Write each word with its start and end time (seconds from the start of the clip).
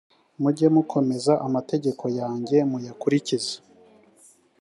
mujye 0.41 0.67
mukomeza 0.75 1.33
amategeko 1.47 2.03
yanjye 2.19 2.57
muyakurikize 2.69 3.53